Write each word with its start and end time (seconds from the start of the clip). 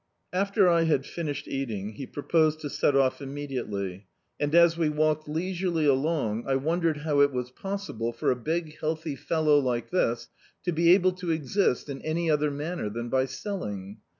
After 0.33 0.67
I 0.67 0.85
had 0.85 1.05
finished 1.05 1.47
eating, 1.47 1.91
he 1.91 2.07
proposed 2.07 2.59
to 2.61 2.71
set 2.71 2.95
off 2.95 3.21
immediately; 3.21 4.07
and, 4.39 4.55
as 4.55 4.75
we 4.75 4.89
walked 4.89 5.29
leisurely 5.29 5.85
along, 5.85 6.45
I 6.47 6.55
wondered 6.55 6.97
how 7.05 7.19
it 7.19 7.31
was 7.31 7.51
possible 7.51 8.11
for 8.11 8.31
a 8.31 8.35
big 8.35 8.79
healthy 8.79 9.15
fel 9.15 9.43
low 9.43 9.59
like 9.59 9.91
this 9.91 10.27
to 10.65 10.71
be 10.71 10.89
able 10.95 11.11
to 11.11 11.29
exist 11.29 11.87
in 11.87 12.01
any 12.01 12.31
other 12.31 12.49
man 12.49 12.79
ner 12.79 12.89
than 12.89 13.09
by 13.09 13.25
selling. 13.25 13.99